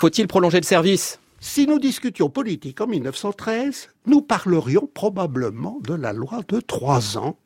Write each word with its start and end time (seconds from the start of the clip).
Faut-il 0.00 0.28
prolonger 0.28 0.60
le 0.60 0.64
service? 0.64 1.18
Si 1.40 1.66
nous 1.66 1.80
discutions 1.80 2.30
politique 2.30 2.80
en 2.80 2.86
1913, 2.86 3.88
nous 4.06 4.22
parlerions 4.22 4.88
probablement 4.94 5.80
de 5.82 5.94
la 5.94 6.12
loi 6.12 6.42
de 6.46 6.60
trois 6.60 7.18
ans. 7.18 7.36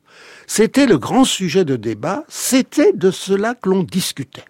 C'était 0.45 0.85
le 0.85 0.99
grand 0.99 1.25
sujet 1.25 1.65
de 1.65 1.75
débat, 1.75 2.25
c'était 2.27 2.93
de 2.93 3.09
cela 3.09 3.55
que 3.55 3.69
l'on 3.69 3.81
discutait. 3.81 4.45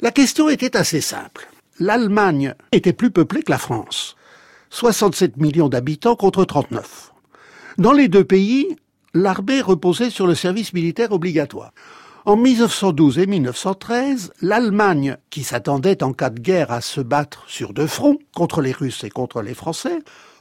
La 0.00 0.10
question 0.10 0.48
était 0.48 0.76
assez 0.76 1.00
simple. 1.00 1.48
L'Allemagne 1.78 2.54
était 2.72 2.92
plus 2.92 3.12
peuplée 3.12 3.44
que 3.44 3.52
la 3.52 3.58
France. 3.58 4.16
67 4.70 5.36
millions 5.36 5.68
d'habitants 5.68 6.16
contre 6.16 6.44
39. 6.44 7.12
Dans 7.78 7.92
les 7.92 8.08
deux 8.08 8.24
pays, 8.24 8.74
l'armée 9.14 9.60
reposait 9.60 10.10
sur 10.10 10.26
le 10.26 10.34
service 10.34 10.72
militaire 10.72 11.12
obligatoire. 11.12 11.72
En 12.26 12.36
1912 12.36 13.18
et 13.18 13.26
1913, 13.26 14.32
l'Allemagne, 14.40 15.18
qui 15.28 15.42
s'attendait 15.42 16.02
en 16.02 16.14
cas 16.14 16.30
de 16.30 16.40
guerre 16.40 16.72
à 16.72 16.80
se 16.80 17.02
battre 17.02 17.44
sur 17.48 17.74
deux 17.74 17.86
fronts, 17.86 18.18
contre 18.34 18.62
les 18.62 18.72
Russes 18.72 19.04
et 19.04 19.10
contre 19.10 19.42
les 19.42 19.52
Français, 19.52 19.98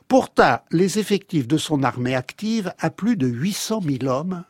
porta 0.08 0.64
les 0.72 0.98
effectifs 1.00 1.46
de 1.46 1.58
son 1.58 1.84
armée 1.84 2.16
active 2.16 2.74
à 2.80 2.90
plus 2.90 3.18
de 3.18 3.27
800 3.27 3.82
000 4.00 4.10
hommes, 4.10 4.46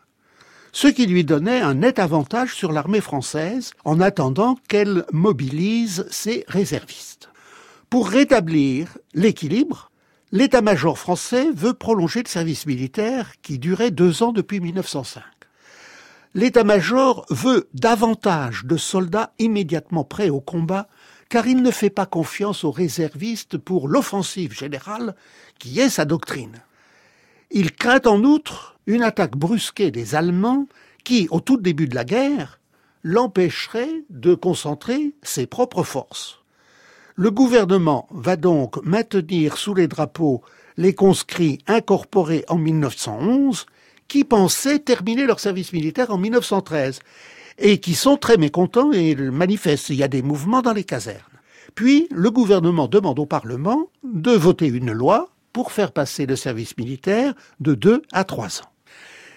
ce 0.74 0.88
qui 0.88 1.08
lui 1.08 1.24
donnait 1.24 1.60
un 1.60 1.74
net 1.74 1.98
avantage 1.98 2.54
sur 2.54 2.72
l'armée 2.72 3.02
française 3.02 3.72
en 3.84 4.00
attendant 4.00 4.56
qu'elle 4.68 5.04
mobilise 5.12 6.06
ses 6.12 6.46
réservistes. 6.48 7.32
Pour 7.90 8.10
rétablir 8.10 8.96
l'équilibre, 9.16 9.90
l'état-major 10.32 11.00
français 11.00 11.48
veut 11.56 11.74
prolonger 11.74 12.22
le 12.22 12.30
service 12.30 12.68
militaire 12.68 13.32
qui 13.42 13.58
durait 13.58 13.90
deux 13.90 14.22
ans 14.22 14.34
depuis 14.34 14.60
1905 14.60 15.24
l'état-major 16.34 17.26
veut 17.30 17.70
davantage 17.74 18.66
de 18.66 18.78
soldats 18.78 19.34
immédiatement 19.40 20.04
prêts 20.04 20.30
au 20.30 20.42
combat, 20.42 20.88
car 21.30 21.48
il 21.48 21.62
ne 21.62 21.72
fait 21.72 21.90
pas 21.90 22.06
confiance 22.06 22.64
aux 22.64 22.72
réservistes 22.72 23.58
pour 23.58 23.88
l'offensive 23.88 24.54
générale, 24.54 25.16
qui 25.60 25.80
est 25.80 25.90
sa 25.90 26.06
doctrine. 26.06 26.62
Il 27.52 27.72
craint 27.72 28.02
en 28.06 28.24
outre 28.24 28.78
une 28.88 29.04
attaque 29.04 29.38
brusquée 29.38 29.92
des 29.92 30.16
Allemands 30.16 30.68
qui, 31.04 31.28
au 31.32 31.40
tout 31.40 31.58
début 31.58 31.88
de 31.88 31.96
la 31.96 32.06
guerre, 32.06 32.60
l'empêcherait 33.04 34.04
de 34.10 34.34
concentrer 34.34 35.14
ses 35.22 35.46
propres 35.46 35.84
forces. 35.84 36.40
Le 37.16 37.30
gouvernement 37.30 38.08
va 38.12 38.38
donc 38.38 38.84
maintenir 38.84 39.58
sous 39.58 39.76
les 39.76 39.88
drapeaux 39.88 40.42
les 40.78 40.96
conscrits 40.96 41.60
incorporés 41.68 42.44
en 42.48 42.58
1911 42.58 43.68
qui 44.14 44.26
pensaient 44.26 44.78
terminer 44.78 45.26
leur 45.26 45.40
service 45.40 45.74
militaire 45.74 46.12
en 46.12 46.20
1913 46.20 47.00
et 47.58 47.80
qui 47.80 47.96
sont 47.96 48.16
très 48.16 48.38
mécontents 48.38 48.92
et 48.92 49.16
manifestent. 49.16 49.90
Il 49.90 49.96
y 49.96 50.04
a 50.04 50.08
des 50.08 50.22
mouvements 50.22 50.62
dans 50.62 50.72
les 50.72 50.84
casernes. 50.84 51.18
Puis 51.74 52.08
le 52.12 52.30
gouvernement 52.30 52.88
demande 52.88 53.18
au 53.18 53.26
Parlement 53.26 53.88
de 54.04 54.30
voter 54.30 54.68
une 54.68 54.92
loi 54.92 55.30
pour 55.52 55.72
faire 55.72 55.92
passer 55.92 56.28
le 56.28 56.36
service 56.36 56.78
militaire 56.78 57.34
de 57.60 57.74
deux 57.74 58.04
à 58.12 58.24
trois 58.24 58.62
ans. 58.62 58.70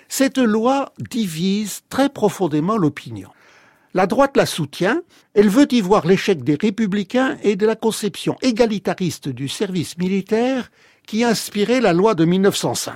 Cette 0.09 0.37
loi 0.37 0.93
divise 0.99 1.81
très 1.89 2.11
profondément 2.11 2.77
l'opinion. 2.77 3.31
La 3.95 4.07
droite 4.07 4.37
la 4.37 4.45
soutient, 4.45 5.01
elle 5.33 5.49
veut 5.49 5.73
y 5.73 5.81
voir 5.81 6.07
l'échec 6.07 6.45
des 6.45 6.59
républicains 6.61 7.39
et 7.43 7.57
de 7.57 7.65
la 7.65 7.77
conception 7.77 8.37
égalitariste 8.43 9.31
du 9.31 9.49
service 9.49 9.97
militaire 9.97 10.71
qui 11.07 11.25
inspirait 11.25 11.81
la 11.81 11.95
loi 11.95 12.15
de 12.15 12.27
1905. 12.27 12.93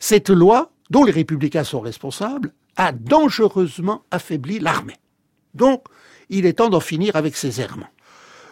Cette 0.00 0.30
loi, 0.30 0.72
dont 0.88 1.04
les 1.04 1.12
républicains 1.12 1.62
sont 1.62 1.80
responsables, 1.80 2.52
a 2.76 2.90
dangereusement 2.90 4.02
affaibli 4.10 4.58
l'armée. 4.58 4.96
Donc, 5.54 5.84
il 6.30 6.46
est 6.46 6.54
temps 6.54 6.70
d'en 6.70 6.80
finir 6.80 7.16
avec 7.16 7.36
ces 7.36 7.60
errements. 7.60 7.90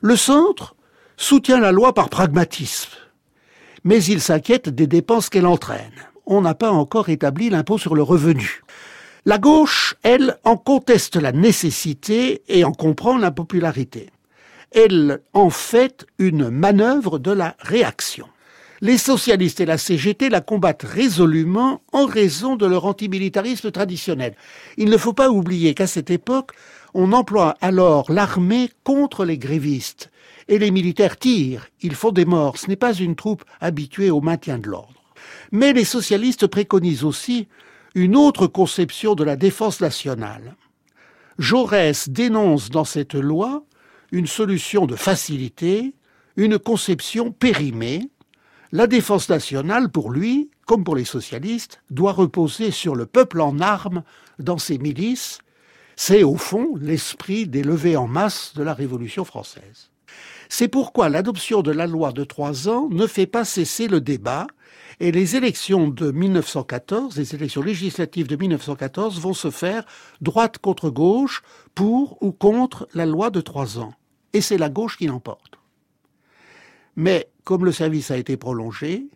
Le 0.03 0.15
centre 0.15 0.77
soutient 1.17 1.59
la 1.59 1.73
loi 1.73 1.95
par 1.95 2.11
pragmatisme, 2.11 2.93
mais 3.83 4.05
il 4.05 4.21
s'inquiète 4.21 4.69
des 4.69 4.87
dépenses 4.87 5.31
qu'elle 5.31 5.47
entraîne. 5.47 5.93
On 6.27 6.43
n'a 6.43 6.55
pas 6.55 6.71
encore 6.71 7.09
établi 7.09 7.49
l'impôt 7.49 7.79
sur 7.79 7.95
le 7.95 8.03
revenu. 8.03 8.63
La 9.25 9.39
gauche, 9.39 9.97
elle, 10.03 10.37
en 10.45 10.57
conteste 10.57 11.17
la 11.17 11.33
nécessité 11.33 12.43
et 12.49 12.65
en 12.65 12.73
comprend 12.73 13.17
l'impopularité. 13.17 14.11
Elle 14.73 15.23
en 15.33 15.49
fait 15.49 16.07
une 16.19 16.51
manœuvre 16.51 17.19
de 17.19 17.31
la 17.31 17.57
réaction. 17.61 18.29
Les 18.81 18.99
socialistes 18.99 19.61
et 19.61 19.67
la 19.67 19.77
CGT 19.77 20.29
la 20.29 20.41
combattent 20.41 20.85
résolument 20.85 21.83
en 21.93 22.07
raison 22.07 22.55
de 22.55 22.65
leur 22.65 22.85
antimilitarisme 22.85 23.73
traditionnel. 23.73 24.37
Il 24.77 24.89
ne 24.89 24.97
faut 24.97 25.13
pas 25.13 25.31
oublier 25.31 25.75
qu'à 25.75 25.89
cette 25.89 26.11
époque, 26.11 26.53
on 26.95 27.13
emploie 27.13 27.57
alors 27.61 28.11
l'armée 28.13 28.71
contre 28.85 29.25
les 29.25 29.37
grévistes. 29.37 30.11
Et 30.47 30.59
les 30.59 30.71
militaires 30.71 31.19
tirent, 31.19 31.67
ils 31.83 31.95
font 31.95 32.13
des 32.13 32.25
morts. 32.25 32.57
Ce 32.57 32.69
n'est 32.69 32.77
pas 32.77 32.95
une 32.95 33.17
troupe 33.17 33.45
habituée 33.61 34.11
au 34.11 34.21
maintien 34.21 34.59
de 34.59 34.69
l'ordre. 34.69 35.03
Mais 35.51 35.73
les 35.73 35.85
socialistes 35.85 36.47
préconisent 36.47 37.05
aussi 37.05 37.49
une 37.95 38.17
autre 38.17 38.47
conception 38.47 39.15
de 39.15 39.25
la 39.25 39.35
défense 39.35 39.81
nationale. 39.81 40.57
Jaurès 41.39 42.09
dénonce 42.09 42.71
dans 42.71 42.85
cette 42.85 43.15
loi 43.15 43.65
une 44.13 44.27
solution 44.27 44.87
de 44.87 44.97
facilité, 44.97 45.95
une 46.37 46.59
conception 46.59 47.33
périmée, 47.33 48.09
la 48.73 48.87
défense 48.87 49.29
nationale, 49.29 49.91
pour 49.91 50.11
lui, 50.11 50.51
comme 50.67 50.85
pour 50.85 50.97
les 50.97 51.05
socialistes, 51.05 51.81
doit 51.91 52.13
reposer 52.13 52.71
sur 52.71 52.95
le 52.95 53.07
peuple 53.07 53.41
en 53.41 53.61
armes 53.61 54.03
dans 54.39 54.59
ses 54.59 54.79
milices. 54.79 55.39
C'est 55.97 56.23
au 56.23 56.37
fond 56.37 56.75
l'esprit 56.81 57.47
des 57.47 57.63
levées 57.63 57.97
en 57.97 58.07
masse 58.07 58.53
de 58.55 58.63
la 58.63 58.75
Révolution 58.75 59.25
française. 59.25 59.91
C'est 60.49 60.69
pourquoi 60.69 61.09
l'adoption 61.09 61.63
de 61.63 61.71
la 61.71 61.87
loi 61.87 62.13
de 62.13 62.25
trois 62.25 62.69
ans 62.69 62.89
ne 62.91 63.07
fait 63.07 63.27
pas 63.27 63.45
cesser 63.45 63.89
le 63.89 64.01
débat 64.01 64.47
et 65.01 65.13
les 65.13 65.37
élections 65.37 65.89
de 65.89 66.11
1914, 66.11 67.17
les 67.17 67.35
élections 67.35 67.63
législatives 67.63 68.27
de 68.27 68.37
1914 68.37 69.21
vont 69.21 69.35
se 69.35 69.51
faire 69.51 69.85
droite 70.21 70.59
contre 70.59 70.91
gauche 70.91 71.43
pour 71.75 72.21
ou 72.23 72.33
contre 72.33 72.89
la 72.95 73.07
loi 73.07 73.31
de 73.31 73.41
trois 73.41 73.79
ans. 73.79 73.95
Et 74.33 74.41
c'est 74.41 74.59
la 74.59 74.69
gauche 74.69 74.97
qui 74.97 75.07
l'emporte. 75.07 75.58
Mais 76.99 77.29
comme 77.45 77.65
le 77.65 77.71
service 77.71 78.11
a 78.11 78.17
été 78.17 78.37
prolongé, 78.37 79.07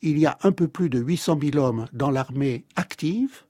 il 0.00 0.16
y 0.16 0.26
a 0.26 0.38
un 0.44 0.52
peu 0.52 0.68
plus 0.68 0.88
de 0.88 1.00
800 1.00 1.40
000 1.42 1.56
hommes 1.56 1.86
dans 1.92 2.08
l'armée 2.08 2.64
active 2.76 3.42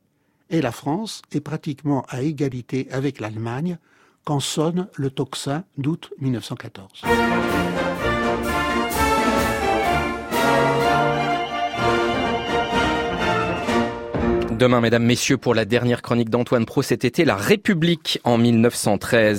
et 0.48 0.62
la 0.62 0.72
France 0.72 1.20
est 1.30 1.42
pratiquement 1.42 2.06
à 2.08 2.22
égalité 2.22 2.88
avec 2.90 3.20
l'Allemagne 3.20 3.76
quand 4.24 4.40
sonne 4.40 4.88
le 4.96 5.10
tocsin 5.10 5.64
d'août 5.76 6.10
1914. 6.20 7.02
Demain, 14.62 14.80
mesdames, 14.80 15.02
messieurs, 15.02 15.38
pour 15.38 15.54
la 15.56 15.64
dernière 15.64 16.02
chronique 16.02 16.30
d'Antoine 16.30 16.66
Pro 16.66 16.82
cet 16.82 17.04
été, 17.04 17.24
La 17.24 17.34
République 17.34 18.20
en 18.22 18.38
1913. 18.38 19.30